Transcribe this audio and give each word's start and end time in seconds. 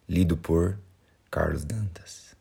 lido 0.10 0.36
por 0.36 0.80
Carlos 1.30 1.64
Dantas. 1.64 2.36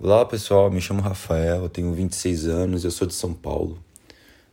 Olá 0.00 0.26
pessoal, 0.26 0.68
me 0.68 0.80
chamo 0.80 1.00
Rafael, 1.00 1.68
tenho 1.68 1.94
26 1.94 2.48
anos, 2.48 2.84
eu 2.84 2.90
sou 2.90 3.06
de 3.06 3.14
São 3.14 3.32
Paulo. 3.32 3.80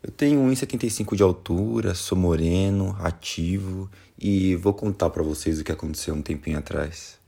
Eu 0.08 0.14
tenho 0.14 0.40
1,75 0.40 1.18
de 1.18 1.22
altura, 1.22 1.94
sou 1.94 2.18
moreno, 2.18 2.96
ativo 3.02 3.92
e 4.18 4.56
vou 4.56 4.74
contar 4.74 5.10
para 5.10 5.22
vocês 5.22 5.60
o 5.60 5.66
que 5.66 5.72
aconteceu 5.72 6.16
um 6.16 6.22
tempinho 6.22 6.58
atrás. 6.58 7.20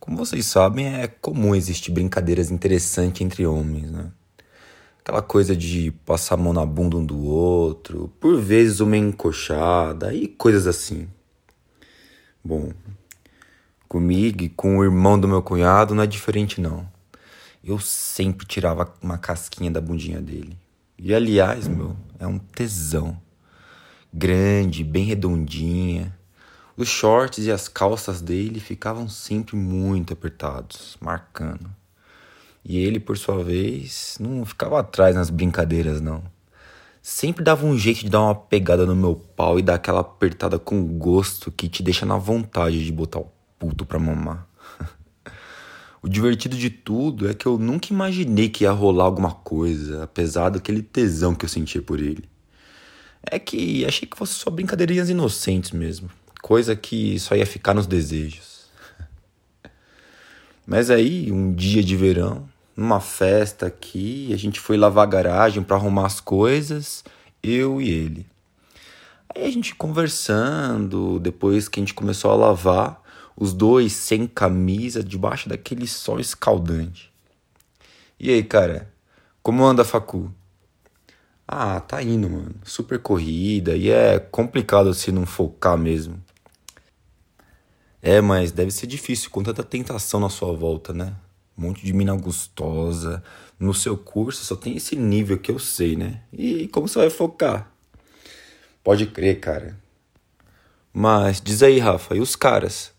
Como 0.00 0.16
vocês 0.16 0.46
sabem, 0.46 0.86
é 0.86 1.06
comum 1.06 1.54
existir 1.54 1.90
brincadeiras 1.90 2.50
interessantes 2.50 3.20
entre 3.20 3.46
homens, 3.46 3.90
né? 3.90 4.10
Aquela 5.00 5.20
coisa 5.20 5.54
de 5.54 5.90
passar 6.06 6.36
a 6.36 6.38
mão 6.38 6.54
na 6.54 6.64
bunda 6.64 6.96
um 6.96 7.04
do 7.04 7.22
outro, 7.22 8.10
por 8.18 8.40
vezes 8.40 8.80
uma 8.80 8.96
encoxada 8.96 10.14
e 10.14 10.28
coisas 10.28 10.66
assim. 10.66 11.06
Bom, 12.42 12.72
comigo 13.86 14.44
e 14.44 14.48
com 14.48 14.78
o 14.78 14.82
irmão 14.82 15.20
do 15.20 15.28
meu 15.28 15.42
cunhado 15.42 15.94
não 15.94 16.04
é 16.04 16.06
diferente 16.06 16.58
não. 16.58 16.90
Eu 17.62 17.78
sempre 17.78 18.46
tirava 18.46 18.90
uma 19.02 19.18
casquinha 19.18 19.70
da 19.70 19.78
bundinha 19.78 20.22
dele. 20.22 20.56
E 21.00 21.14
aliás, 21.14 21.68
meu, 21.68 21.96
é 22.18 22.26
um 22.26 22.38
tesão. 22.40 23.16
Grande, 24.12 24.82
bem 24.82 25.04
redondinha. 25.04 26.12
Os 26.76 26.88
shorts 26.88 27.46
e 27.46 27.52
as 27.52 27.68
calças 27.68 28.20
dele 28.20 28.58
ficavam 28.58 29.08
sempre 29.08 29.54
muito 29.54 30.12
apertados, 30.12 30.96
marcando. 31.00 31.70
E 32.64 32.78
ele, 32.78 32.98
por 32.98 33.16
sua 33.16 33.44
vez, 33.44 34.16
não 34.18 34.44
ficava 34.44 34.80
atrás 34.80 35.14
nas 35.14 35.30
brincadeiras, 35.30 36.00
não. 36.00 36.24
Sempre 37.00 37.44
dava 37.44 37.64
um 37.64 37.78
jeito 37.78 38.00
de 38.00 38.10
dar 38.10 38.22
uma 38.22 38.34
pegada 38.34 38.84
no 38.84 38.96
meu 38.96 39.14
pau 39.14 39.56
e 39.56 39.62
dar 39.62 39.76
aquela 39.76 40.00
apertada 40.00 40.58
com 40.58 40.82
gosto 40.98 41.52
que 41.52 41.68
te 41.68 41.80
deixa 41.80 42.04
na 42.04 42.18
vontade 42.18 42.84
de 42.84 42.90
botar 42.90 43.20
o 43.20 43.30
puto 43.56 43.86
pra 43.86 44.00
mamar. 44.00 44.47
O 46.00 46.08
divertido 46.08 46.56
de 46.56 46.70
tudo 46.70 47.28
é 47.28 47.34
que 47.34 47.46
eu 47.46 47.58
nunca 47.58 47.92
imaginei 47.92 48.48
que 48.48 48.64
ia 48.64 48.70
rolar 48.70 49.04
alguma 49.04 49.32
coisa, 49.32 50.04
apesar 50.04 50.50
daquele 50.50 50.82
tesão 50.82 51.34
que 51.34 51.44
eu 51.44 51.48
sentia 51.48 51.82
por 51.82 51.98
ele. 51.98 52.24
É 53.22 53.38
que 53.38 53.84
achei 53.84 54.06
que 54.06 54.16
fosse 54.16 54.34
só 54.34 54.48
brincadeirinhas 54.48 55.10
inocentes 55.10 55.72
mesmo, 55.72 56.08
coisa 56.40 56.76
que 56.76 57.18
só 57.18 57.34
ia 57.34 57.46
ficar 57.46 57.74
nos 57.74 57.86
desejos. 57.86 58.68
Mas 60.64 60.88
aí, 60.88 61.32
um 61.32 61.52
dia 61.52 61.82
de 61.82 61.96
verão, 61.96 62.48
numa 62.76 63.00
festa 63.00 63.66
aqui, 63.66 64.32
a 64.32 64.36
gente 64.36 64.60
foi 64.60 64.76
lavar 64.76 65.02
a 65.04 65.10
garagem 65.10 65.64
para 65.64 65.76
arrumar 65.76 66.06
as 66.06 66.20
coisas, 66.20 67.02
eu 67.42 67.80
e 67.82 67.90
ele. 67.90 68.26
Aí 69.34 69.44
a 69.44 69.50
gente 69.50 69.74
conversando, 69.74 71.18
depois 71.18 71.68
que 71.68 71.80
a 71.80 71.82
gente 71.82 71.92
começou 71.92 72.30
a 72.30 72.36
lavar, 72.36 73.02
os 73.38 73.52
dois 73.52 73.92
sem 73.92 74.26
camisa, 74.26 75.02
debaixo 75.02 75.48
daquele 75.48 75.86
sol 75.86 76.18
escaldante. 76.18 77.12
E 78.18 78.30
aí, 78.30 78.42
cara, 78.42 78.92
como 79.40 79.64
anda 79.64 79.82
a 79.82 79.84
facu? 79.84 80.32
Ah, 81.46 81.80
tá 81.80 82.02
indo, 82.02 82.28
mano. 82.28 82.56
Super 82.64 82.98
corrida 82.98 83.76
e 83.76 83.90
é 83.90 84.18
complicado 84.18 84.92
se 84.92 85.12
não 85.12 85.24
focar 85.24 85.78
mesmo. 85.78 86.20
É, 88.02 88.20
mas 88.20 88.50
deve 88.50 88.72
ser 88.72 88.88
difícil 88.88 89.30
com 89.30 89.42
tanta 89.42 89.62
tentação 89.62 90.18
na 90.18 90.28
sua 90.28 90.52
volta, 90.52 90.92
né? 90.92 91.14
Um 91.56 91.62
monte 91.62 91.86
de 91.86 91.92
mina 91.92 92.16
gostosa. 92.16 93.22
No 93.58 93.72
seu 93.72 93.96
curso 93.96 94.44
só 94.44 94.56
tem 94.56 94.76
esse 94.76 94.96
nível 94.96 95.38
que 95.38 95.50
eu 95.50 95.60
sei, 95.60 95.96
né? 95.96 96.22
E 96.32 96.66
como 96.68 96.88
você 96.88 96.98
vai 96.98 97.10
focar? 97.10 97.72
Pode 98.82 99.06
crer, 99.06 99.38
cara. 99.38 99.78
Mas 100.92 101.40
diz 101.40 101.62
aí, 101.62 101.78
Rafa, 101.78 102.16
e 102.16 102.20
os 102.20 102.34
caras? 102.34 102.97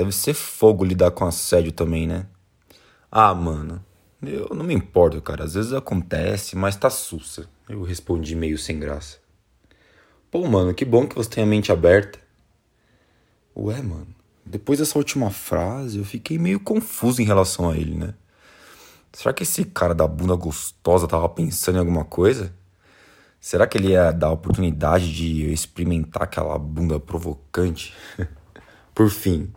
Deve 0.00 0.12
ser 0.12 0.32
fogo 0.32 0.82
lidar 0.82 1.10
com 1.10 1.26
assédio 1.26 1.72
também, 1.72 2.06
né? 2.06 2.24
Ah, 3.12 3.34
mano, 3.34 3.84
eu 4.22 4.48
não 4.54 4.64
me 4.64 4.72
importo, 4.72 5.20
cara. 5.20 5.44
Às 5.44 5.52
vezes 5.52 5.74
acontece, 5.74 6.56
mas 6.56 6.74
tá 6.74 6.88
sussa. 6.88 7.46
Eu 7.68 7.82
respondi 7.82 8.34
meio 8.34 8.56
sem 8.56 8.80
graça. 8.80 9.18
Pô, 10.30 10.46
mano, 10.46 10.72
que 10.72 10.86
bom 10.86 11.06
que 11.06 11.14
você 11.14 11.28
tem 11.28 11.44
a 11.44 11.46
mente 11.46 11.70
aberta. 11.70 12.18
Ué, 13.54 13.82
mano, 13.82 14.06
depois 14.42 14.78
dessa 14.78 14.96
última 14.96 15.28
frase 15.28 15.98
eu 15.98 16.04
fiquei 16.06 16.38
meio 16.38 16.60
confuso 16.60 17.20
em 17.20 17.26
relação 17.26 17.68
a 17.68 17.76
ele, 17.76 17.94
né? 17.94 18.14
Será 19.12 19.34
que 19.34 19.42
esse 19.42 19.66
cara 19.66 19.94
da 19.94 20.08
bunda 20.08 20.34
gostosa 20.34 21.06
tava 21.06 21.28
pensando 21.28 21.76
em 21.76 21.80
alguma 21.80 22.06
coisa? 22.06 22.54
Será 23.38 23.66
que 23.66 23.76
ele 23.76 23.88
ia 23.88 24.12
dar 24.12 24.28
a 24.28 24.32
oportunidade 24.32 25.14
de 25.14 25.52
experimentar 25.52 26.22
aquela 26.22 26.58
bunda 26.58 26.98
provocante? 26.98 27.94
Por 28.94 29.10
fim, 29.10 29.52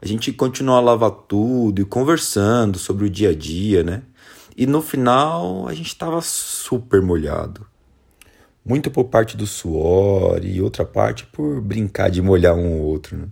a 0.00 0.06
gente 0.06 0.32
continuou 0.32 0.76
a 0.76 0.80
lavar 0.80 1.10
tudo 1.10 1.80
e 1.80 1.84
conversando 1.84 2.78
sobre 2.78 3.06
o 3.06 3.10
dia 3.10 3.30
a 3.30 3.34
dia, 3.34 3.82
né? 3.82 4.02
E 4.56 4.66
no 4.66 4.80
final 4.80 5.66
a 5.66 5.74
gente 5.74 5.88
estava 5.88 6.20
super 6.20 7.02
molhado. 7.02 7.66
Muito 8.64 8.90
por 8.90 9.04
parte 9.04 9.36
do 9.36 9.46
suor 9.46 10.44
e 10.44 10.60
outra 10.60 10.84
parte 10.84 11.26
por 11.26 11.60
brincar 11.60 12.10
de 12.10 12.20
molhar 12.20 12.54
um 12.54 12.72
ou 12.72 12.82
outro, 12.82 13.16
né? 13.16 13.28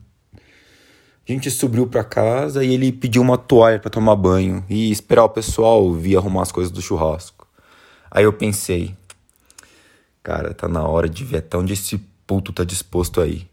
A 1.28 1.32
gente 1.32 1.50
subiu 1.50 1.88
para 1.88 2.04
casa 2.04 2.65
e 2.65 2.72
ele 2.72 2.93
pediu 2.93 3.21
uma 3.21 3.37
toalha 3.37 3.81
para 3.81 3.91
tomar 3.91 4.15
banho 4.15 4.65
e 4.69 4.93
esperar 4.93 5.25
o 5.25 5.28
pessoal 5.28 5.93
vir 5.93 6.16
arrumar 6.16 6.43
as 6.43 6.53
coisas 6.53 6.71
do 6.71 6.81
churrasco. 6.81 7.48
Aí 8.09 8.22
eu 8.22 8.33
pensei, 8.33 8.94
cara, 10.22 10.54
tá 10.54 10.69
na 10.69 10.87
hora 10.87 11.09
de 11.09 11.25
ver 11.25 11.38
até 11.38 11.56
onde 11.59 11.72
esse 11.72 11.98
puto 12.25 12.53
tá 12.53 12.62
disposto 12.62 13.21
aí. 13.21 13.48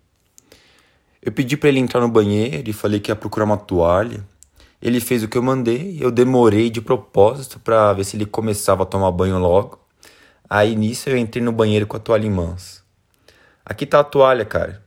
Eu 1.26 1.32
pedi 1.32 1.56
para 1.56 1.70
ele 1.70 1.80
entrar 1.80 2.02
no 2.02 2.10
banheiro 2.10 2.70
e 2.70 2.74
falei 2.74 3.00
que 3.00 3.10
ia 3.10 3.16
procurar 3.16 3.46
uma 3.46 3.56
toalha. 3.56 4.22
Ele 4.82 5.00
fez 5.00 5.24
o 5.24 5.28
que 5.30 5.38
eu 5.38 5.42
mandei, 5.42 5.98
eu 6.02 6.12
demorei 6.12 6.70
de 6.70 6.82
propósito 6.82 7.62
para 7.62 7.94
ver 7.94 8.04
se 8.04 8.18
ele 8.18 8.26
começava 8.26 8.84
a 8.84 8.86
tomar 8.86 9.10
banho 9.12 9.40
logo. 9.40 9.80
Aí 10.50 10.76
nisso 10.76 11.10
eu 11.10 11.18
entrei 11.18 11.42
no 11.42 11.54
banheiro 11.54 11.88
com 11.88 11.96
a 11.96 12.00
toalha 12.00 12.28
em 12.28 12.30
mãos. 12.30 12.84
Aqui 13.66 13.86
tá 13.86 14.02
a 14.02 14.04
toalha, 14.04 14.44
cara. 14.44 14.84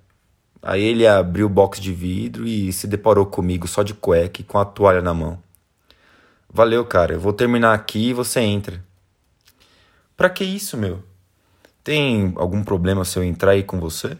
Aí 0.61 0.83
ele 0.83 1.07
abriu 1.07 1.47
o 1.47 1.49
box 1.49 1.81
de 1.81 1.95
vidro 1.95 2.47
e 2.47 2.71
se 2.71 2.87
deparou 2.87 3.25
comigo 3.25 3.67
só 3.67 3.83
de 3.83 3.95
cueca 3.95 4.43
e 4.43 4.45
com 4.45 4.59
a 4.59 4.65
toalha 4.67 5.01
na 5.01 5.15
mão. 5.15 5.43
Valeu, 6.53 6.85
cara. 6.85 7.15
Eu 7.15 7.21
vou 7.21 7.33
terminar 7.33 7.73
aqui 7.73 8.11
e 8.11 8.13
você 8.13 8.41
entra. 8.41 8.85
Pra 10.15 10.29
que 10.29 10.45
isso, 10.45 10.77
meu? 10.77 11.03
Tem 11.83 12.35
algum 12.37 12.63
problema 12.63 13.07
se 13.07 13.19
eu 13.19 13.25
entrar 13.25 13.53
aí 13.53 13.63
com 13.63 13.81
você? 13.81 14.19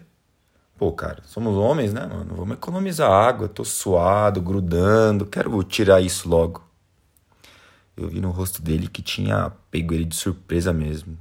Pô, 0.77 0.93
cara, 0.93 1.23
somos 1.25 1.57
homens, 1.57 1.95
né, 1.95 2.07
mano? 2.07 2.35
Vamos 2.37 2.57
economizar 2.59 3.11
água. 3.11 3.49
Tô 3.49 3.65
suado, 3.65 4.43
grudando. 4.43 5.25
Quero 5.25 5.63
tirar 5.63 6.03
isso 6.03 6.29
logo. 6.29 6.63
Eu 7.97 8.09
vi 8.09 8.21
no 8.21 8.31
rosto 8.31 8.61
dele 8.61 8.87
que 8.87 9.01
tinha 9.01 9.51
pego 9.71 9.95
ele 9.95 10.05
de 10.05 10.15
surpresa 10.15 10.75
mesmo. 10.75 11.17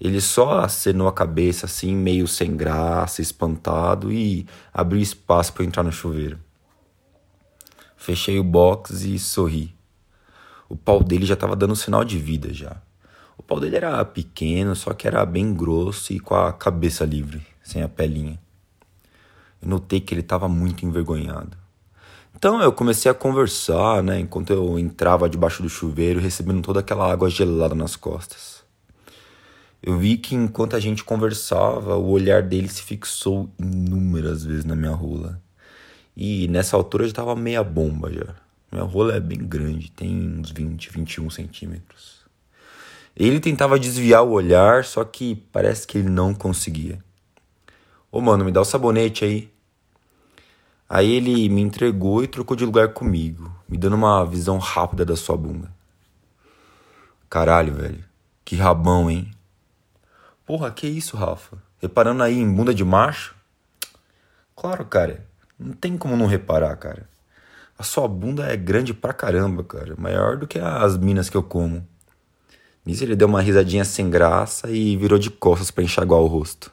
Ele 0.00 0.20
só 0.20 0.60
acenou 0.60 1.06
a 1.06 1.12
cabeça 1.12 1.66
assim, 1.66 1.94
meio 1.94 2.26
sem 2.26 2.56
graça, 2.56 3.22
espantado 3.22 4.12
e 4.12 4.44
abriu 4.72 5.00
espaço 5.00 5.52
para 5.52 5.64
entrar 5.64 5.84
no 5.84 5.92
chuveiro. 5.92 6.40
Fechei 7.96 8.40
o 8.40 8.44
box 8.44 9.04
e 9.04 9.18
sorri. 9.20 9.72
O 10.68 10.74
pau 10.74 11.04
dele 11.04 11.26
já 11.26 11.34
estava 11.34 11.54
dando 11.54 11.76
sinal 11.76 12.04
de 12.04 12.18
vida 12.18 12.52
já. 12.52 12.76
O 13.38 13.42
pau 13.42 13.60
dele 13.60 13.76
era 13.76 14.04
pequeno, 14.04 14.74
só 14.74 14.94
que 14.94 15.06
era 15.06 15.24
bem 15.24 15.54
grosso 15.54 16.12
e 16.12 16.18
com 16.18 16.34
a 16.34 16.52
cabeça 16.52 17.04
livre, 17.04 17.46
sem 17.62 17.82
a 17.82 17.88
pelinha. 17.88 18.40
Eu 19.62 19.68
notei 19.68 20.00
que 20.00 20.14
ele 20.14 20.20
estava 20.20 20.48
muito 20.48 20.84
envergonhado. 20.86 21.56
Então 22.34 22.60
eu 22.62 22.72
comecei 22.72 23.10
a 23.10 23.14
conversar, 23.14 24.02
né, 24.02 24.18
enquanto 24.20 24.50
eu 24.50 24.78
entrava 24.78 25.28
debaixo 25.28 25.62
do 25.62 25.68
chuveiro, 25.68 26.20
recebendo 26.20 26.62
toda 26.62 26.80
aquela 26.80 27.10
água 27.10 27.28
gelada 27.28 27.74
nas 27.74 27.96
costas. 27.96 28.62
Eu 29.82 29.98
vi 29.98 30.16
que 30.16 30.34
enquanto 30.34 30.76
a 30.76 30.80
gente 30.80 31.04
conversava, 31.04 31.96
o 31.96 32.10
olhar 32.10 32.42
dele 32.42 32.68
se 32.68 32.82
fixou 32.82 33.50
inúmeras 33.58 34.44
vezes 34.44 34.64
na 34.64 34.76
minha 34.76 34.92
rola. 34.92 35.40
E 36.16 36.48
nessa 36.48 36.76
altura 36.76 37.04
já 37.04 37.10
estava 37.10 37.34
meia 37.34 37.64
bomba 37.64 38.12
já. 38.12 38.34
Minha 38.70 38.84
rola 38.84 39.16
é 39.16 39.20
bem 39.20 39.38
grande, 39.38 39.90
tem 39.90 40.38
uns 40.38 40.50
20, 40.50 40.90
21 40.92 41.30
centímetros. 41.30 42.20
Ele 43.16 43.40
tentava 43.40 43.78
desviar 43.78 44.22
o 44.22 44.30
olhar, 44.30 44.84
só 44.84 45.04
que 45.04 45.34
parece 45.50 45.86
que 45.86 45.98
ele 45.98 46.08
não 46.08 46.32
conseguia. 46.32 46.98
Ô 48.12 48.20
mano, 48.20 48.44
me 48.44 48.50
dá 48.50 48.60
o 48.60 48.64
sabonete 48.64 49.24
aí. 49.24 49.52
Aí 50.88 51.12
ele 51.12 51.48
me 51.48 51.60
entregou 51.60 52.24
e 52.24 52.26
trocou 52.26 52.56
de 52.56 52.64
lugar 52.64 52.92
comigo, 52.92 53.54
me 53.68 53.78
dando 53.78 53.94
uma 53.94 54.24
visão 54.26 54.58
rápida 54.58 55.04
da 55.04 55.14
sua 55.14 55.36
bunda. 55.36 55.70
Caralho, 57.28 57.72
velho. 57.72 58.04
Que 58.44 58.56
rabão, 58.56 59.08
hein? 59.08 59.30
Porra, 60.44 60.72
que 60.72 60.88
isso, 60.88 61.16
Rafa? 61.16 61.58
Reparando 61.78 62.24
aí 62.24 62.36
em 62.36 62.52
bunda 62.52 62.74
de 62.74 62.84
macho? 62.84 63.36
Claro, 64.56 64.84
cara. 64.84 65.24
Não 65.56 65.72
tem 65.72 65.96
como 65.96 66.16
não 66.16 66.26
reparar, 66.26 66.74
cara. 66.76 67.08
A 67.78 67.84
sua 67.84 68.08
bunda 68.08 68.46
é 68.46 68.56
grande 68.56 68.92
pra 68.92 69.12
caramba, 69.12 69.62
cara. 69.62 69.94
Maior 69.96 70.36
do 70.36 70.48
que 70.48 70.58
as 70.58 70.98
minas 70.98 71.30
que 71.30 71.36
eu 71.36 71.42
como. 71.44 71.86
Nisso 72.84 73.04
ele 73.04 73.14
deu 73.14 73.28
uma 73.28 73.40
risadinha 73.40 73.84
sem 73.84 74.10
graça 74.10 74.68
e 74.68 74.96
virou 74.96 75.18
de 75.18 75.30
costas 75.30 75.70
para 75.70 75.84
enxaguar 75.84 76.20
o 76.20 76.26
rosto. 76.26 76.72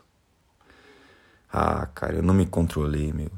Ah, 1.52 1.88
cara, 1.94 2.18
eu 2.18 2.24
não 2.24 2.34
me 2.34 2.46
controlei, 2.46 3.14
meu. 3.14 3.32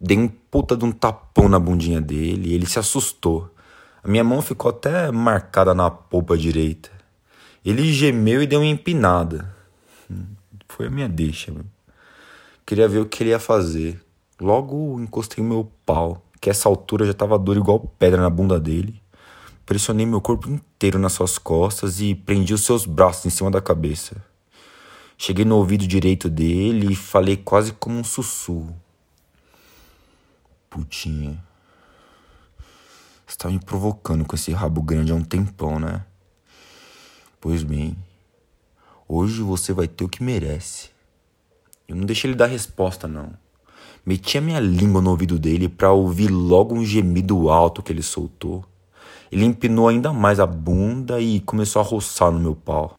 Dei 0.00 0.18
um 0.18 0.28
puta 0.28 0.76
de 0.76 0.84
um 0.84 0.90
tapão 0.90 1.48
na 1.48 1.58
bundinha 1.58 2.00
dele 2.00 2.50
e 2.50 2.54
ele 2.54 2.66
se 2.66 2.78
assustou. 2.78 3.48
A 4.02 4.08
minha 4.08 4.24
mão 4.24 4.42
ficou 4.42 4.70
até 4.70 5.12
marcada 5.12 5.72
na 5.74 5.88
polpa 5.90 6.36
direita. 6.36 6.90
Ele 7.64 7.92
gemeu 7.92 8.42
e 8.42 8.46
deu 8.46 8.60
uma 8.60 8.66
empinada. 8.66 9.54
Foi 10.68 10.88
a 10.88 10.90
minha 10.90 11.08
deixa, 11.08 11.52
meu. 11.52 11.64
Queria 12.66 12.88
ver 12.88 12.98
o 12.98 13.06
que 13.06 13.22
ele 13.22 13.30
ia 13.30 13.38
fazer. 13.38 14.00
Logo 14.40 15.00
encostei 15.00 15.44
o 15.44 15.46
meu 15.46 15.70
pau, 15.86 16.20
que 16.40 16.50
essa 16.50 16.68
altura 16.68 17.06
já 17.06 17.14
tava 17.14 17.38
duro 17.38 17.60
igual 17.60 17.78
pedra 17.78 18.20
na 18.20 18.30
bunda 18.30 18.58
dele. 18.58 19.00
Pressionei 19.64 20.04
meu 20.04 20.20
corpo 20.20 20.50
inteiro 20.50 20.98
nas 20.98 21.12
suas 21.12 21.38
costas 21.38 22.00
e 22.00 22.14
prendi 22.14 22.52
os 22.52 22.64
seus 22.64 22.84
braços 22.84 23.26
em 23.26 23.30
cima 23.30 23.52
da 23.52 23.60
cabeça. 23.60 24.16
Cheguei 25.24 25.44
no 25.44 25.54
ouvido 25.54 25.86
direito 25.86 26.28
dele 26.28 26.94
e 26.94 26.96
falei 26.96 27.36
quase 27.36 27.72
como 27.74 27.96
um 27.96 28.02
sussurro. 28.02 28.74
Putinha. 30.68 31.40
Você 33.24 33.38
tá 33.38 33.48
me 33.48 33.60
provocando 33.60 34.24
com 34.24 34.34
esse 34.34 34.50
rabo 34.50 34.82
grande 34.82 35.12
há 35.12 35.14
um 35.14 35.22
tempão, 35.22 35.78
né? 35.78 36.04
Pois 37.40 37.62
bem, 37.62 37.96
hoje 39.06 39.42
você 39.42 39.72
vai 39.72 39.86
ter 39.86 40.02
o 40.02 40.08
que 40.08 40.24
merece. 40.24 40.90
Eu 41.86 41.94
não 41.94 42.04
deixei 42.04 42.28
ele 42.28 42.36
dar 42.36 42.46
resposta, 42.46 43.06
não. 43.06 43.32
Meti 44.04 44.38
a 44.38 44.40
minha 44.40 44.58
língua 44.58 45.00
no 45.00 45.10
ouvido 45.10 45.38
dele 45.38 45.68
para 45.68 45.92
ouvir 45.92 46.32
logo 46.32 46.74
um 46.74 46.84
gemido 46.84 47.48
alto 47.48 47.80
que 47.80 47.92
ele 47.92 48.02
soltou. 48.02 48.64
Ele 49.30 49.44
empinou 49.44 49.86
ainda 49.86 50.12
mais 50.12 50.40
a 50.40 50.46
bunda 50.46 51.20
e 51.20 51.38
começou 51.38 51.80
a 51.80 51.84
roçar 51.84 52.32
no 52.32 52.40
meu 52.40 52.56
pau. 52.56 52.98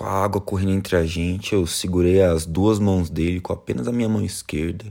Com 0.00 0.06
a 0.06 0.12
água 0.24 0.40
correndo 0.40 0.72
entre 0.72 0.96
a 0.96 1.04
gente, 1.04 1.52
eu 1.52 1.66
segurei 1.66 2.22
as 2.22 2.46
duas 2.46 2.78
mãos 2.78 3.10
dele 3.10 3.38
com 3.38 3.52
apenas 3.52 3.86
a 3.86 3.92
minha 3.92 4.08
mão 4.08 4.24
esquerda. 4.24 4.86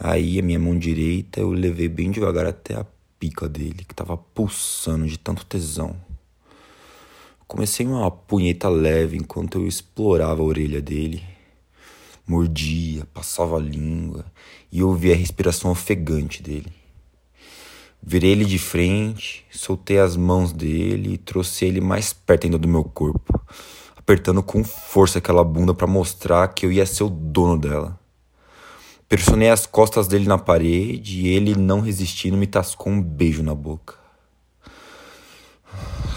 Aí 0.00 0.38
a 0.38 0.42
minha 0.42 0.58
mão 0.58 0.78
direita 0.78 1.38
eu 1.38 1.50
levei 1.50 1.86
bem 1.86 2.10
devagar 2.10 2.46
até 2.46 2.74
a 2.74 2.86
pica 3.20 3.46
dele, 3.46 3.84
que 3.86 3.94
tava 3.94 4.16
pulsando 4.16 5.06
de 5.06 5.18
tanto 5.18 5.44
tesão. 5.44 5.94
Comecei 7.46 7.86
uma 7.86 8.10
punheta 8.10 8.70
leve 8.70 9.18
enquanto 9.18 9.58
eu 9.58 9.66
explorava 9.66 10.40
a 10.40 10.46
orelha 10.46 10.80
dele 10.80 11.22
mordia, 12.26 13.04
passava 13.12 13.56
a 13.56 13.60
língua 13.60 14.24
e 14.72 14.82
ouvia 14.82 15.12
a 15.12 15.16
respiração 15.16 15.70
ofegante 15.70 16.42
dele. 16.42 16.72
Virei 18.02 18.30
ele 18.30 18.46
de 18.46 18.58
frente, 18.58 19.44
soltei 19.50 19.98
as 19.98 20.16
mãos 20.16 20.54
dele 20.54 21.12
e 21.12 21.18
trouxe 21.18 21.66
ele 21.66 21.82
mais 21.82 22.14
perto 22.14 22.44
ainda 22.44 22.56
do 22.56 22.66
meu 22.66 22.82
corpo, 22.82 23.38
apertando 24.12 24.42
com 24.42 24.62
força 24.62 25.18
aquela 25.18 25.42
bunda 25.42 25.72
para 25.72 25.86
mostrar 25.86 26.46
que 26.48 26.66
eu 26.66 26.72
ia 26.72 26.84
ser 26.84 27.04
o 27.04 27.08
dono 27.08 27.58
dela. 27.58 27.98
Pressionei 29.08 29.48
as 29.48 29.64
costas 29.64 30.06
dele 30.06 30.26
na 30.26 30.36
parede 30.36 31.22
e 31.22 31.28
ele, 31.28 31.54
não 31.54 31.80
resistindo, 31.80 32.36
me 32.36 32.46
tascou 32.46 32.92
um 32.92 33.00
beijo 33.00 33.42
na 33.42 33.54
boca. 33.54 33.94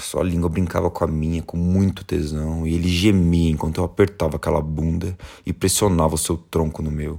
Sua 0.01 0.23
língua 0.23 0.49
brincava 0.49 0.91
com 0.91 1.05
a 1.05 1.07
minha 1.07 1.41
com 1.41 1.55
muito 1.55 2.03
tesão 2.03 2.67
e 2.67 2.73
ele 2.73 2.89
gemia 2.89 3.51
enquanto 3.51 3.77
eu 3.77 3.85
apertava 3.85 4.35
aquela 4.35 4.61
bunda 4.61 5.17
e 5.45 5.53
pressionava 5.53 6.15
o 6.15 6.17
seu 6.17 6.35
tronco 6.35 6.81
no 6.81 6.91
meu. 6.91 7.17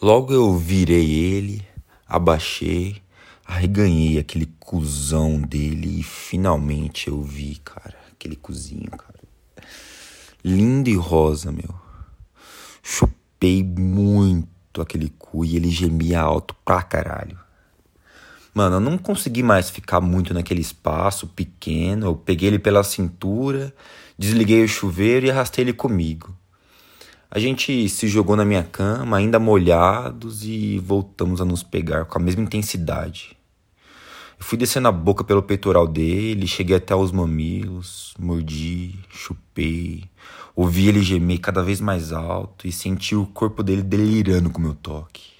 Logo 0.00 0.32
eu 0.32 0.56
virei 0.58 1.08
ele, 1.08 1.64
abaixei, 2.08 3.00
arreganhei 3.46 4.18
aquele 4.18 4.46
cuzão 4.58 5.40
dele 5.40 6.00
e 6.00 6.02
finalmente 6.02 7.06
eu 7.06 7.22
vi, 7.22 7.60
cara, 7.64 7.96
aquele 8.10 8.34
cozinho, 8.34 8.90
cara. 8.90 9.11
Lindo 10.44 10.90
e 10.90 10.96
rosa, 10.96 11.52
meu. 11.52 11.72
Chupei 12.82 13.62
muito 13.62 14.82
aquele 14.82 15.08
cu 15.18 15.44
e 15.44 15.56
ele 15.56 15.70
gemia 15.70 16.20
alto 16.20 16.54
pra 16.64 16.82
caralho. 16.82 17.38
Mano, 18.52 18.76
eu 18.76 18.80
não 18.80 18.98
consegui 18.98 19.42
mais 19.42 19.70
ficar 19.70 20.00
muito 20.00 20.34
naquele 20.34 20.60
espaço 20.60 21.26
pequeno. 21.28 22.06
Eu 22.06 22.16
peguei 22.16 22.48
ele 22.48 22.58
pela 22.58 22.82
cintura, 22.82 23.72
desliguei 24.18 24.64
o 24.64 24.68
chuveiro 24.68 25.26
e 25.26 25.30
arrastei 25.30 25.64
ele 25.64 25.72
comigo. 25.72 26.36
A 27.30 27.38
gente 27.38 27.88
se 27.88 28.08
jogou 28.08 28.36
na 28.36 28.44
minha 28.44 28.62
cama, 28.62 29.16
ainda 29.16 29.38
molhados, 29.38 30.44
e 30.44 30.78
voltamos 30.78 31.40
a 31.40 31.46
nos 31.46 31.62
pegar 31.62 32.04
com 32.04 32.18
a 32.18 32.20
mesma 32.20 32.42
intensidade. 32.42 33.34
Eu 34.42 34.44
fui 34.44 34.58
descendo 34.58 34.88
a 34.88 34.92
boca 34.92 35.22
pelo 35.22 35.40
peitoral 35.40 35.86
dele, 35.86 36.48
cheguei 36.48 36.74
até 36.74 36.92
os 36.96 37.12
mamilos, 37.12 38.12
mordi, 38.18 38.98
chupei, 39.08 40.02
ouvi 40.56 40.88
ele 40.88 41.00
gemer 41.00 41.38
cada 41.38 41.62
vez 41.62 41.80
mais 41.80 42.12
alto 42.12 42.66
e 42.66 42.72
senti 42.72 43.14
o 43.14 43.24
corpo 43.24 43.62
dele 43.62 43.84
delirando 43.84 44.50
com 44.50 44.60
meu 44.60 44.74
toque. 44.74 45.30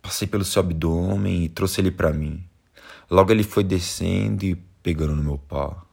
Passei 0.00 0.26
pelo 0.26 0.42
seu 0.42 0.60
abdômen 0.60 1.44
e 1.44 1.50
trouxe 1.50 1.82
ele 1.82 1.90
para 1.90 2.14
mim. 2.14 2.42
Logo 3.10 3.30
ele 3.30 3.42
foi 3.42 3.62
descendo 3.62 4.42
e 4.46 4.54
pegando 4.82 5.14
no 5.14 5.22
meu 5.22 5.36
pau. 5.36 5.86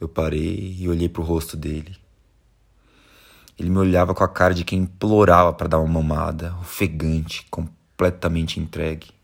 Eu 0.00 0.08
parei 0.08 0.74
e 0.78 0.88
olhei 0.88 1.10
pro 1.10 1.22
rosto 1.22 1.54
dele. 1.54 1.94
Ele 3.58 3.68
me 3.68 3.76
olhava 3.76 4.14
com 4.14 4.24
a 4.24 4.28
cara 4.28 4.54
de 4.54 4.64
quem 4.64 4.78
implorava 4.78 5.52
para 5.52 5.68
dar 5.68 5.80
uma 5.80 6.02
mamada, 6.02 6.56
ofegante, 6.62 7.46
completamente 7.50 8.58
entregue. 8.58 9.19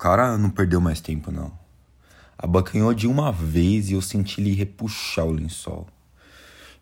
Cara 0.00 0.38
não 0.38 0.48
perdeu 0.48 0.80
mais 0.80 0.98
tempo, 0.98 1.30
não. 1.30 1.52
Abacanhou 2.38 2.94
de 2.94 3.06
uma 3.06 3.30
vez 3.30 3.90
e 3.90 3.92
eu 3.92 4.00
senti 4.00 4.40
ele 4.40 4.54
repuxar 4.54 5.26
o 5.26 5.30
lençol. 5.30 5.86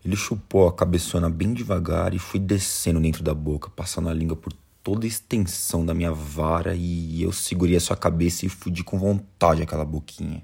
Ele 0.05 0.15
chupou 0.15 0.69
a 0.69 0.73
cabeçona 0.73 1.29
bem 1.29 1.53
devagar 1.53 2.13
e 2.13 2.17
fui 2.17 2.39
descendo 2.39 2.97
dentro 3.01 3.21
da 3.21 3.33
boca, 3.33 3.69
passando 3.69 4.07
a 4.07 4.13
língua 4.13 4.37
por 4.37 4.53
toda 4.81 5.05
a 5.05 5.07
extensão 5.09 5.85
da 5.85 5.93
minha 5.93 6.13
vara 6.13 6.73
e 6.73 7.21
eu 7.21 7.33
segurei 7.33 7.75
a 7.75 7.81
sua 7.81 7.97
cabeça 7.97 8.45
e 8.45 8.49
fudi 8.49 8.85
com 8.85 8.97
vontade 8.97 9.61
aquela 9.61 9.83
boquinha. 9.83 10.41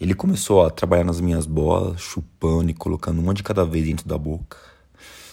Ele 0.00 0.14
começou 0.14 0.64
a 0.64 0.70
trabalhar 0.70 1.04
nas 1.04 1.20
minhas 1.20 1.44
bolas, 1.44 2.00
chupando 2.00 2.70
e 2.70 2.74
colocando 2.74 3.20
uma 3.20 3.34
de 3.34 3.42
cada 3.42 3.62
vez 3.62 3.84
dentro 3.84 4.08
da 4.08 4.16
boca. 4.16 4.56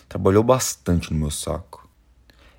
Trabalhou 0.09 0.43
bastante 0.43 1.13
no 1.13 1.17
meu 1.17 1.31
saco. 1.31 1.87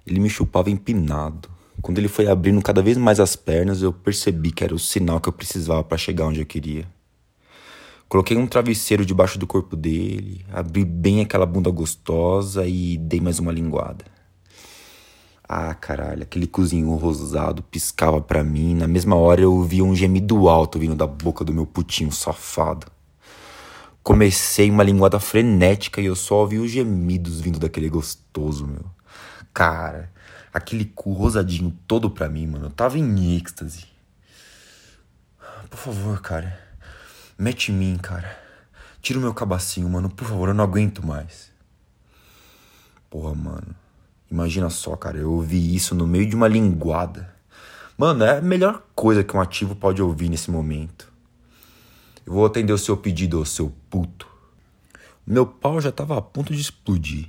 Ele 0.06 0.18
me 0.18 0.30
chupava 0.30 0.70
empinado. 0.70 1.51
Quando 1.80 1.98
ele 1.98 2.08
foi 2.08 2.28
abrindo 2.28 2.62
cada 2.62 2.82
vez 2.82 2.96
mais 2.96 3.18
as 3.18 3.34
pernas, 3.34 3.82
eu 3.82 3.92
percebi 3.92 4.52
que 4.52 4.62
era 4.62 4.74
o 4.74 4.78
sinal 4.78 5.20
que 5.20 5.28
eu 5.28 5.32
precisava 5.32 5.82
para 5.82 5.96
chegar 5.96 6.26
onde 6.26 6.40
eu 6.40 6.46
queria. 6.46 6.86
Coloquei 8.08 8.36
um 8.36 8.46
travesseiro 8.46 9.06
debaixo 9.06 9.38
do 9.38 9.46
corpo 9.46 9.74
dele, 9.74 10.44
abri 10.52 10.84
bem 10.84 11.22
aquela 11.22 11.46
bunda 11.46 11.70
gostosa 11.70 12.66
e 12.66 12.98
dei 12.98 13.20
mais 13.20 13.38
uma 13.38 13.50
linguada. 13.50 14.04
Ah, 15.48 15.74
caralho, 15.74 16.22
aquele 16.22 16.46
cozinho 16.46 16.94
rosado 16.94 17.62
piscava 17.62 18.20
para 18.20 18.44
mim. 18.44 18.74
Na 18.74 18.86
mesma 18.86 19.16
hora 19.16 19.40
eu 19.40 19.52
ouvia 19.52 19.84
um 19.84 19.94
gemido 19.94 20.48
alto 20.48 20.78
vindo 20.78 20.94
da 20.94 21.06
boca 21.06 21.44
do 21.44 21.52
meu 21.52 21.66
putinho 21.66 22.12
safado. 22.12 22.86
Comecei 24.02 24.70
uma 24.70 24.82
linguada 24.82 25.20
frenética 25.20 26.00
e 26.00 26.06
eu 26.06 26.16
só 26.16 26.36
ouvi 26.36 26.58
os 26.58 26.70
gemidos 26.70 27.40
vindo 27.40 27.58
daquele 27.58 27.88
gostoso, 27.88 28.66
meu. 28.66 28.84
Cara, 29.54 30.10
aquele 30.52 30.84
cu 30.84 31.12
rosadinho 31.12 31.76
todo 31.86 32.10
pra 32.10 32.28
mim, 32.28 32.46
mano. 32.46 32.66
Eu 32.66 32.70
tava 32.70 32.98
em 32.98 33.36
êxtase. 33.36 33.86
Por 35.70 35.78
favor, 35.78 36.20
cara. 36.20 36.58
Mete 37.38 37.72
em 37.72 37.74
mim, 37.74 37.96
cara. 37.96 38.38
Tira 39.00 39.18
o 39.18 39.22
meu 39.22 39.32
cabacinho, 39.32 39.88
mano. 39.88 40.10
Por 40.10 40.26
favor, 40.26 40.48
eu 40.48 40.54
não 40.54 40.64
aguento 40.64 41.04
mais. 41.04 41.50
Porra, 43.08 43.34
mano. 43.34 43.74
Imagina 44.30 44.70
só, 44.70 44.96
cara, 44.96 45.18
eu 45.18 45.32
ouvi 45.32 45.74
isso 45.74 45.94
no 45.94 46.06
meio 46.06 46.26
de 46.26 46.36
uma 46.36 46.48
linguada. 46.48 47.34
Mano, 47.98 48.24
é 48.24 48.38
a 48.38 48.40
melhor 48.40 48.82
coisa 48.94 49.22
que 49.22 49.36
um 49.36 49.40
ativo 49.40 49.74
pode 49.76 50.00
ouvir 50.00 50.28
nesse 50.28 50.50
momento. 50.50 51.12
Eu 52.24 52.32
vou 52.32 52.46
atender 52.46 52.72
o 52.72 52.78
seu 52.78 52.96
pedido, 52.96 53.44
seu 53.44 53.72
puto. 53.90 54.26
Meu 55.26 55.46
pau 55.46 55.80
já 55.80 55.92
tava 55.92 56.16
a 56.16 56.22
ponto 56.22 56.54
de 56.54 56.60
explodir. 56.60 57.28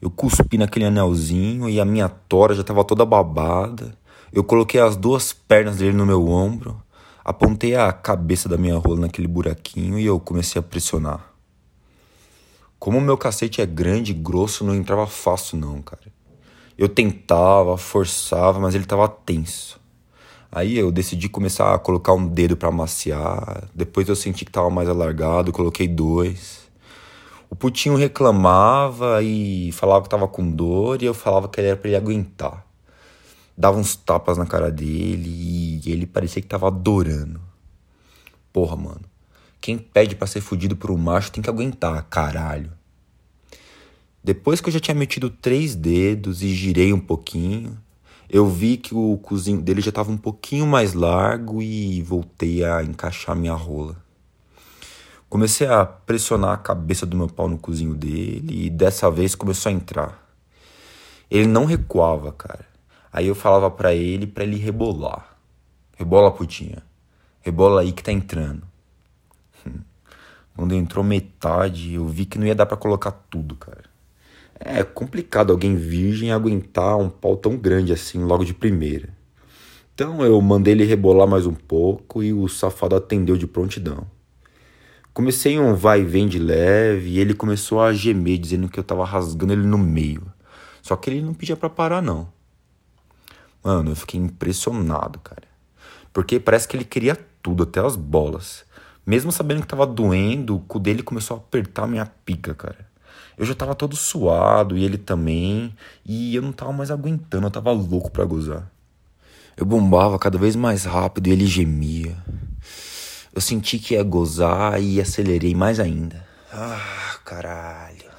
Eu 0.00 0.10
cuspi 0.10 0.56
naquele 0.56 0.84
anelzinho 0.84 1.68
e 1.68 1.80
a 1.80 1.84
minha 1.84 2.08
tora 2.08 2.54
já 2.54 2.62
tava 2.62 2.84
toda 2.84 3.04
babada. 3.04 3.94
Eu 4.32 4.44
coloquei 4.44 4.80
as 4.80 4.96
duas 4.96 5.32
pernas 5.32 5.78
dele 5.78 5.96
no 5.96 6.06
meu 6.06 6.28
ombro, 6.28 6.80
apontei 7.24 7.74
a 7.74 7.92
cabeça 7.92 8.48
da 8.48 8.56
minha 8.56 8.76
rola 8.76 9.00
naquele 9.00 9.26
buraquinho 9.26 9.98
e 9.98 10.06
eu 10.06 10.20
comecei 10.20 10.58
a 10.58 10.62
pressionar. 10.62 11.32
Como 12.78 12.98
o 12.98 13.00
meu 13.00 13.18
cacete 13.18 13.60
é 13.60 13.66
grande 13.66 14.12
e 14.12 14.14
grosso, 14.14 14.64
não 14.64 14.74
entrava 14.74 15.06
fácil 15.06 15.58
não, 15.58 15.82
cara. 15.82 16.12
Eu 16.76 16.88
tentava, 16.88 17.76
forçava, 17.76 18.60
mas 18.60 18.74
ele 18.76 18.84
tava 18.84 19.08
tenso. 19.08 19.80
Aí 20.50 20.78
eu 20.78 20.92
decidi 20.92 21.28
começar 21.28 21.74
a 21.74 21.78
colocar 21.78 22.12
um 22.12 22.26
dedo 22.26 22.56
para 22.56 22.68
amaciar. 22.68 23.68
Depois 23.74 24.08
eu 24.08 24.14
senti 24.14 24.44
que 24.44 24.52
tava 24.52 24.70
mais 24.70 24.88
alargado, 24.88 25.50
coloquei 25.50 25.88
dois. 25.88 26.67
O 27.50 27.56
putinho 27.56 27.96
reclamava 27.96 29.22
e 29.22 29.72
falava 29.72 30.02
que 30.02 30.10
tava 30.10 30.28
com 30.28 30.50
dor 30.50 31.02
e 31.02 31.06
eu 31.06 31.14
falava 31.14 31.48
que 31.48 31.60
era 31.60 31.76
para 31.76 31.88
ele 31.88 31.96
aguentar. 31.96 32.66
Dava 33.56 33.78
uns 33.78 33.96
tapas 33.96 34.36
na 34.36 34.46
cara 34.46 34.70
dele 34.70 35.80
e 35.84 35.90
ele 35.90 36.06
parecia 36.06 36.42
que 36.42 36.48
tava 36.48 36.68
adorando. 36.68 37.40
Porra, 38.52 38.76
mano. 38.76 39.02
Quem 39.60 39.76
pede 39.78 40.14
para 40.14 40.26
ser 40.26 40.40
fudido 40.40 40.76
por 40.76 40.90
um 40.90 40.96
macho 40.96 41.32
tem 41.32 41.42
que 41.42 41.50
aguentar, 41.50 42.06
caralho. 42.08 42.70
Depois 44.22 44.60
que 44.60 44.68
eu 44.68 44.72
já 44.72 44.78
tinha 44.78 44.94
metido 44.94 45.30
três 45.30 45.74
dedos 45.74 46.42
e 46.42 46.54
girei 46.54 46.92
um 46.92 47.00
pouquinho, 47.00 47.78
eu 48.28 48.46
vi 48.46 48.76
que 48.76 48.94
o 48.94 49.16
cozinho 49.18 49.60
dele 49.60 49.80
já 49.80 49.88
estava 49.88 50.12
um 50.12 50.18
pouquinho 50.18 50.66
mais 50.66 50.92
largo 50.92 51.62
e 51.62 52.02
voltei 52.02 52.62
a 52.62 52.82
encaixar 52.82 53.34
minha 53.34 53.54
rola. 53.54 53.96
Comecei 55.28 55.66
a 55.66 55.84
pressionar 55.84 56.52
a 56.52 56.56
cabeça 56.56 57.04
do 57.04 57.14
meu 57.14 57.28
pau 57.28 57.48
no 57.48 57.58
cozinho 57.58 57.94
dele 57.94 58.66
e 58.66 58.70
dessa 58.70 59.10
vez 59.10 59.34
começou 59.34 59.68
a 59.68 59.72
entrar. 59.72 60.26
Ele 61.30 61.46
não 61.46 61.66
recuava, 61.66 62.32
cara. 62.32 62.66
Aí 63.12 63.26
eu 63.26 63.34
falava 63.34 63.70
para 63.70 63.94
ele 63.94 64.26
para 64.26 64.44
ele 64.44 64.56
rebolar. 64.56 65.36
Rebola, 65.96 66.30
putinha. 66.30 66.82
Rebola 67.42 67.82
aí 67.82 67.92
que 67.92 68.02
tá 68.02 68.10
entrando. 68.10 68.62
Quando 70.56 70.74
entrou 70.74 71.04
metade, 71.04 71.94
eu 71.94 72.06
vi 72.06 72.24
que 72.24 72.38
não 72.38 72.46
ia 72.46 72.54
dar 72.54 72.66
para 72.66 72.76
colocar 72.76 73.12
tudo, 73.12 73.54
cara. 73.54 73.84
É 74.58 74.82
complicado 74.82 75.52
alguém 75.52 75.76
virgem 75.76 76.32
aguentar 76.32 76.96
um 76.96 77.10
pau 77.10 77.36
tão 77.36 77.56
grande 77.56 77.92
assim 77.92 78.24
logo 78.24 78.44
de 78.44 78.54
primeira. 78.54 79.10
Então 79.94 80.24
eu 80.24 80.40
mandei 80.40 80.72
ele 80.72 80.84
rebolar 80.84 81.28
mais 81.28 81.44
um 81.44 81.54
pouco 81.54 82.22
e 82.22 82.32
o 82.32 82.48
safado 82.48 82.96
atendeu 82.96 83.36
de 83.36 83.46
prontidão. 83.46 84.06
Comecei 85.18 85.58
um 85.58 85.74
vai 85.74 86.02
e 86.02 86.04
vem 86.04 86.28
de 86.28 86.38
leve 86.38 87.08
e 87.08 87.18
ele 87.18 87.34
começou 87.34 87.82
a 87.82 87.92
gemer 87.92 88.38
dizendo 88.38 88.68
que 88.68 88.78
eu 88.78 88.84
tava 88.84 89.04
rasgando 89.04 89.52
ele 89.52 89.66
no 89.66 89.76
meio. 89.76 90.32
Só 90.80 90.94
que 90.94 91.10
ele 91.10 91.20
não 91.20 91.34
pedia 91.34 91.56
para 91.56 91.68
parar 91.68 92.00
não. 92.00 92.28
Mano, 93.64 93.90
eu 93.90 93.96
fiquei 93.96 94.20
impressionado, 94.20 95.18
cara. 95.18 95.42
Porque 96.12 96.38
parece 96.38 96.68
que 96.68 96.76
ele 96.76 96.84
queria 96.84 97.18
tudo, 97.42 97.64
até 97.64 97.84
as 97.84 97.96
bolas. 97.96 98.64
Mesmo 99.04 99.32
sabendo 99.32 99.62
que 99.62 99.66
tava 99.66 99.84
doendo, 99.84 100.54
o 100.54 100.60
cu 100.60 100.78
dele 100.78 101.02
começou 101.02 101.36
a 101.36 101.40
apertar 101.40 101.88
minha 101.88 102.06
pica, 102.06 102.54
cara. 102.54 102.88
Eu 103.36 103.44
já 103.44 103.56
tava 103.56 103.74
todo 103.74 103.96
suado 103.96 104.78
e 104.78 104.84
ele 104.84 104.98
também, 104.98 105.74
e 106.06 106.36
eu 106.36 106.42
não 106.42 106.52
tava 106.52 106.72
mais 106.72 106.92
aguentando, 106.92 107.44
eu 107.44 107.50
tava 107.50 107.72
louco 107.72 108.08
pra 108.08 108.24
gozar. 108.24 108.70
Eu 109.56 109.66
bombava 109.66 110.16
cada 110.16 110.38
vez 110.38 110.54
mais 110.54 110.84
rápido 110.84 111.26
e 111.26 111.32
ele 111.32 111.44
gemia. 111.44 112.16
Eu 113.38 113.40
senti 113.40 113.78
que 113.78 113.94
ia 113.94 114.02
gozar 114.02 114.82
e 114.82 115.00
acelerei 115.00 115.54
mais 115.54 115.78
ainda. 115.78 116.26
Ah, 116.52 117.20
caralho. 117.24 118.10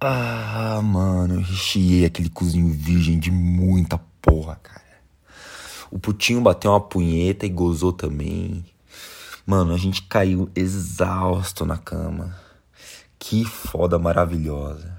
Ah, 0.00 0.80
mano, 0.82 1.34
eu 1.34 1.42
recheei 1.42 2.06
aquele 2.06 2.30
cozinho 2.30 2.72
virgem 2.72 3.18
de 3.18 3.30
muita 3.30 4.00
porra, 4.22 4.58
cara. 4.62 5.02
O 5.90 5.98
putinho 5.98 6.40
bateu 6.40 6.70
uma 6.70 6.80
punheta 6.80 7.44
e 7.44 7.50
gozou 7.50 7.92
também. 7.92 8.64
Mano, 9.44 9.74
a 9.74 9.76
gente 9.76 10.00
caiu 10.04 10.50
exausto 10.56 11.66
na 11.66 11.76
cama. 11.76 12.34
Que 13.18 13.44
foda 13.44 13.98
maravilhosa. 13.98 14.96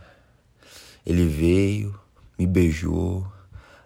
Ele 1.03 1.25
veio, 1.25 1.99
me 2.37 2.45
beijou. 2.45 3.25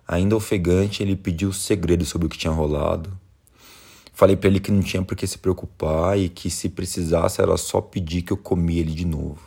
Ainda 0.06 0.36
ofegante, 0.36 1.02
ele 1.02 1.16
pediu 1.16 1.54
segredo 1.54 2.04
sobre 2.04 2.28
o 2.28 2.30
que 2.30 2.38
tinha 2.38 2.52
rolado. 2.52 3.18
Falei 4.16 4.38
para 4.38 4.48
ele 4.48 4.62
que 4.62 4.72
não 4.72 4.82
tinha 4.82 5.04
por 5.04 5.14
que 5.14 5.28
se 5.28 5.38
preocupar 5.38 6.18
e 6.18 6.30
que 6.30 6.50
se 6.50 6.70
precisasse 6.70 7.42
era 7.42 7.58
só 7.58 7.82
pedir 7.82 8.22
que 8.22 8.32
eu 8.32 8.38
comia 8.38 8.80
ele 8.80 8.94
de 8.94 9.06
novo. 9.06 9.42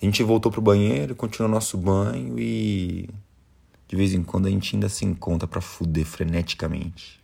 A 0.00 0.04
gente 0.06 0.22
voltou 0.22 0.50
pro 0.50 0.62
banheiro, 0.62 1.14
continuou 1.14 1.52
nosso 1.52 1.76
banho 1.76 2.38
e 2.38 3.06
de 3.86 3.94
vez 3.94 4.14
em 4.14 4.22
quando 4.22 4.46
a 4.46 4.50
gente 4.50 4.74
ainda 4.74 4.88
se 4.88 5.04
encontra 5.04 5.46
para 5.46 5.60
fuder 5.60 6.06
freneticamente. 6.06 7.21